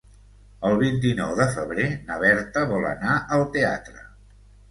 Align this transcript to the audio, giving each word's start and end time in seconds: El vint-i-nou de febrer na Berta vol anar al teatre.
El 0.69 0.77
vint-i-nou 0.83 1.33
de 1.39 1.45
febrer 1.57 1.85
na 2.09 2.17
Berta 2.25 2.65
vol 2.73 2.89
anar 2.95 3.13
al 3.37 3.45
teatre. 3.59 4.03